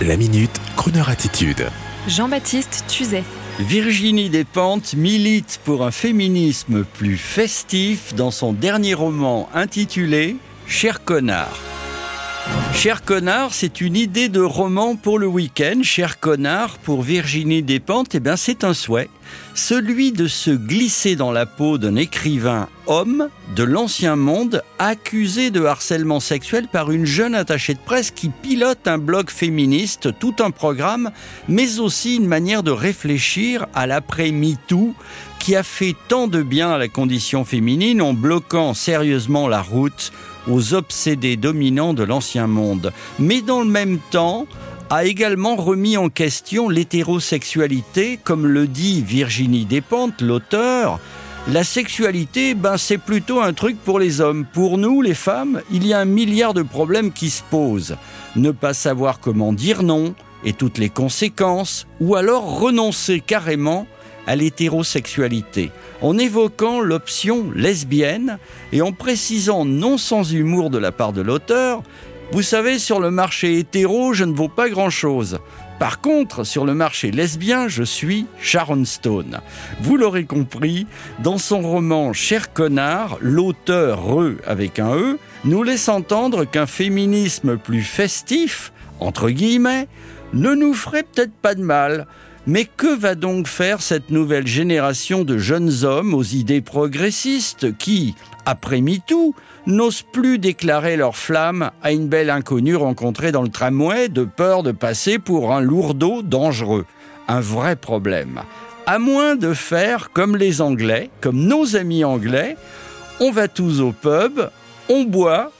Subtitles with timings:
[0.00, 1.68] La minute, Kroneur attitude.
[2.08, 3.22] Jean-Baptiste Tuzet.
[3.60, 10.36] Virginie Despentes milite pour un féminisme plus festif dans son dernier roman intitulé
[10.66, 11.71] Cher connard.
[12.74, 15.82] Cher connard, c'est une idée de roman pour le week-end.
[15.82, 19.08] Cher connard, pour Virginie Despentes, eh bien, c'est un souhait.
[19.54, 25.64] Celui de se glisser dans la peau d'un écrivain homme de l'ancien monde accusé de
[25.64, 30.50] harcèlement sexuel par une jeune attachée de presse qui pilote un blog féministe, tout un
[30.50, 31.12] programme,
[31.48, 34.94] mais aussi une manière de réfléchir à l'après MeToo
[35.38, 40.12] qui a fait tant de bien à la condition féminine en bloquant sérieusement la route
[40.48, 42.92] aux obsédés dominants de l'ancien monde.
[43.18, 44.46] Mais dans le même temps,
[44.90, 51.00] a également remis en question l'hétérosexualité, comme le dit Virginie Despentes, l'auteur.
[51.48, 54.44] La sexualité, ben, c'est plutôt un truc pour les hommes.
[54.44, 57.96] Pour nous, les femmes, il y a un milliard de problèmes qui se posent.
[58.36, 63.86] Ne pas savoir comment dire non et toutes les conséquences, ou alors renoncer carrément
[64.26, 65.70] à l'hétérosexualité,
[66.00, 68.38] en évoquant l'option lesbienne
[68.72, 71.82] et en précisant non sans humour de la part de l'auteur,
[72.32, 75.38] vous savez, sur le marché hétéro, je ne vaux pas grand-chose.
[75.78, 79.40] Par contre, sur le marché lesbien, je suis Sharon Stone.
[79.82, 80.86] Vous l'aurez compris,
[81.18, 87.58] dans son roman Cher connard, l'auteur, re avec un E, nous laisse entendre qu'un féminisme
[87.58, 89.88] plus festif, entre guillemets,
[90.32, 92.06] ne nous ferait peut-être pas de mal.
[92.46, 98.16] Mais que va donc faire cette nouvelle génération de jeunes hommes aux idées progressistes qui,
[98.46, 99.34] après MeToo,
[99.66, 104.64] n'osent plus déclarer leur flamme à une belle inconnue rencontrée dans le tramway de peur
[104.64, 106.84] de passer pour un lourdeau dangereux?
[107.28, 108.42] Un vrai problème.
[108.86, 112.56] À moins de faire comme les Anglais, comme nos amis anglais,
[113.20, 114.40] on va tous au pub,
[114.88, 115.52] on boit,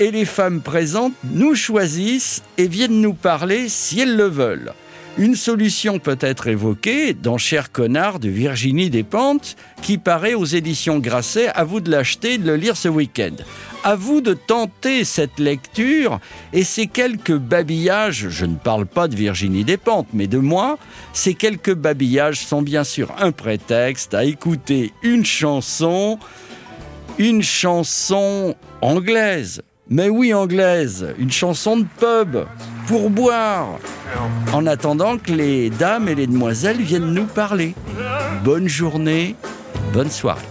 [0.00, 4.72] et les femmes présentes nous choisissent et viennent nous parler si elles le veulent.
[5.16, 10.98] Une solution peut être évoquée dans Cher connard de Virginie Despentes, qui paraît aux éditions
[10.98, 11.46] Grasset.
[11.54, 13.36] À vous de l'acheter et de le lire ce week-end.
[13.84, 16.18] À vous de tenter cette lecture
[16.52, 20.78] et ces quelques babillages, je ne parle pas de Virginie Despentes, mais de moi,
[21.12, 26.18] ces quelques babillages sont bien sûr un prétexte à écouter une chanson,
[27.18, 29.62] une chanson anglaise.
[29.88, 32.46] Mais oui, anglaise, une chanson de pub
[32.86, 33.78] pour boire.
[34.52, 37.74] En attendant que les dames et les demoiselles viennent nous parler.
[38.44, 39.36] Bonne journée,
[39.92, 40.42] bonne soirée.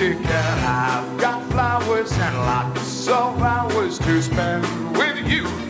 [0.00, 4.64] I've got flowers and lots of hours to spend
[4.96, 5.67] with you.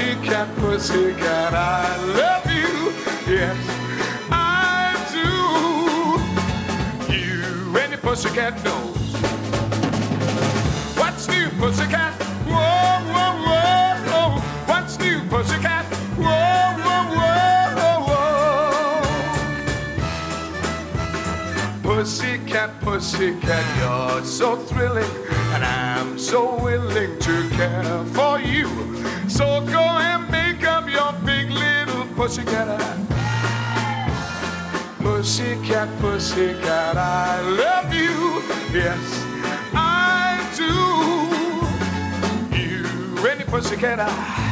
[0.00, 2.90] Pussycat, pussycat, I love you.
[3.30, 3.54] Yes,
[4.30, 5.28] I do.
[7.12, 9.12] You any pussycat knows.
[10.96, 12.09] What's new, pussycat?
[22.10, 25.08] Pussycat, pussycat, you're so thrilling,
[25.54, 28.66] and I'm so willing to care for you.
[29.28, 32.66] So go and make up your big little pussycat.
[34.98, 38.42] Pussycat, pussycat, I love you.
[38.76, 38.98] Yes,
[39.72, 40.66] I do.
[42.56, 44.49] You any pussycat eyes?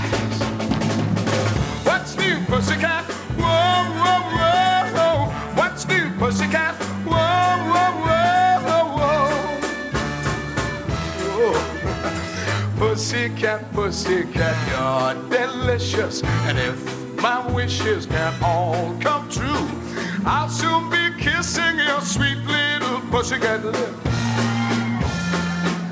[13.38, 16.24] Pussycat, pussycat, you're delicious.
[16.24, 16.76] And if
[17.22, 19.68] my wishes can all come true,
[20.26, 23.78] I'll soon be kissing your sweet little pussycat lips.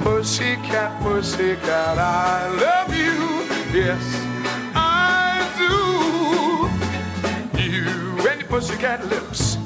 [0.03, 3.47] Pussycat, pussycat, I love you.
[3.73, 4.03] Yes,
[4.75, 6.69] I do.
[7.63, 7.87] You
[8.29, 9.57] and your pussycat lips.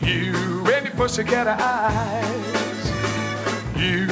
[0.00, 0.36] You
[0.72, 2.92] and your pussycat eyes.
[3.76, 4.11] You